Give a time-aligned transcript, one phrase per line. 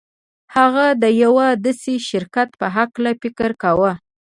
[0.55, 3.91] هغه د يوه داسې شرکت په هکله فکر کاوه.